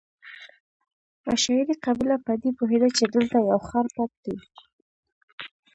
عشایري 1.31 1.75
قبیله 1.85 2.17
په 2.25 2.33
دې 2.41 2.51
پوهېده 2.57 2.89
چې 2.97 3.03
دلته 3.15 3.37
یو 3.49 3.59
ښار 3.67 3.85
پټ 3.95 4.11
دی. 4.23 4.37